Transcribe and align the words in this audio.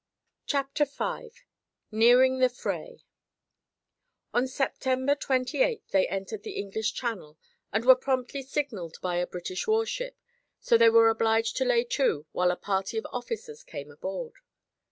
CHAPTER 0.47 0.85
V 0.85 1.31
NEARING 1.91 2.39
THE 2.39 2.49
FRAY 2.49 3.03
On 4.33 4.47
September 4.47 5.13
twenty 5.13 5.61
eighth 5.61 5.89
they 5.91 6.07
entered 6.07 6.41
the 6.41 6.53
English 6.57 6.95
Channel 6.95 7.37
and 7.71 7.85
were 7.85 7.93
promptly 7.93 8.41
signalled 8.41 8.95
by 9.03 9.17
a 9.17 9.27
British 9.27 9.67
warship, 9.67 10.17
so 10.59 10.75
they 10.75 10.89
were 10.89 11.09
obliged 11.09 11.55
to 11.57 11.65
lay 11.65 11.83
to 11.83 12.25
while 12.31 12.49
a 12.49 12.55
party 12.55 12.97
of 12.97 13.05
officers 13.13 13.63
came 13.63 13.91
aboard. 13.91 14.33